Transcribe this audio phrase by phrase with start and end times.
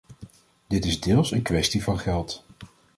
[0.67, 2.43] Dit is deels een kwestie van geld.